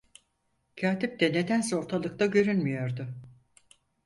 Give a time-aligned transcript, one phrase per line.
[0.81, 3.07] Katip de nedense ortalıkta görünmüyordu.